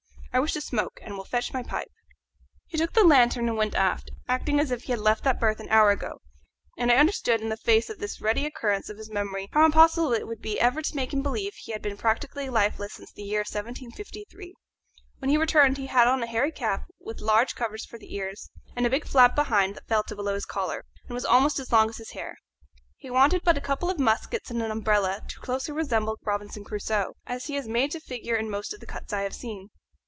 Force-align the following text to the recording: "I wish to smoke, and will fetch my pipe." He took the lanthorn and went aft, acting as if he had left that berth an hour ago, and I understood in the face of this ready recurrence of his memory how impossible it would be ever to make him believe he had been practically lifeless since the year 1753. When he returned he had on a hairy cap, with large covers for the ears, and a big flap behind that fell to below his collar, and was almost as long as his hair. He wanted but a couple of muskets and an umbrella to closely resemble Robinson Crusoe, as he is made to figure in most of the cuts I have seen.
"I 0.33 0.39
wish 0.39 0.53
to 0.53 0.61
smoke, 0.61 1.01
and 1.03 1.17
will 1.17 1.25
fetch 1.25 1.51
my 1.51 1.61
pipe." 1.61 1.91
He 2.65 2.77
took 2.77 2.93
the 2.93 3.03
lanthorn 3.03 3.49
and 3.49 3.57
went 3.57 3.75
aft, 3.75 4.11
acting 4.29 4.61
as 4.61 4.71
if 4.71 4.83
he 4.83 4.93
had 4.93 5.01
left 5.01 5.25
that 5.25 5.41
berth 5.41 5.59
an 5.59 5.67
hour 5.67 5.91
ago, 5.91 6.19
and 6.77 6.89
I 6.89 6.95
understood 6.95 7.41
in 7.41 7.49
the 7.49 7.57
face 7.57 7.89
of 7.89 7.99
this 7.99 8.21
ready 8.21 8.45
recurrence 8.45 8.87
of 8.87 8.95
his 8.97 9.09
memory 9.09 9.49
how 9.51 9.65
impossible 9.65 10.13
it 10.13 10.25
would 10.27 10.41
be 10.41 10.57
ever 10.57 10.81
to 10.81 10.95
make 10.95 11.11
him 11.11 11.21
believe 11.21 11.55
he 11.55 11.73
had 11.73 11.81
been 11.81 11.97
practically 11.97 12.49
lifeless 12.49 12.93
since 12.93 13.11
the 13.11 13.23
year 13.23 13.41
1753. 13.41 14.53
When 15.19 15.27
he 15.29 15.35
returned 15.35 15.77
he 15.77 15.87
had 15.87 16.07
on 16.07 16.23
a 16.23 16.27
hairy 16.27 16.53
cap, 16.53 16.85
with 17.01 17.19
large 17.19 17.53
covers 17.53 17.85
for 17.85 17.99
the 17.99 18.15
ears, 18.15 18.51
and 18.73 18.85
a 18.85 18.89
big 18.89 19.03
flap 19.05 19.35
behind 19.35 19.75
that 19.75 19.87
fell 19.89 20.03
to 20.03 20.15
below 20.15 20.35
his 20.35 20.45
collar, 20.45 20.85
and 21.09 21.13
was 21.13 21.25
almost 21.25 21.59
as 21.59 21.73
long 21.73 21.89
as 21.89 21.97
his 21.97 22.11
hair. 22.11 22.37
He 22.95 23.09
wanted 23.09 23.43
but 23.43 23.57
a 23.57 23.61
couple 23.61 23.89
of 23.89 23.99
muskets 23.99 24.49
and 24.49 24.61
an 24.63 24.71
umbrella 24.71 25.23
to 25.27 25.39
closely 25.41 25.73
resemble 25.73 26.17
Robinson 26.23 26.63
Crusoe, 26.63 27.15
as 27.27 27.47
he 27.47 27.57
is 27.57 27.67
made 27.67 27.91
to 27.91 27.99
figure 27.99 28.37
in 28.37 28.49
most 28.49 28.73
of 28.73 28.79
the 28.79 28.85
cuts 28.85 29.11
I 29.11 29.23
have 29.23 29.35
seen. 29.35 29.71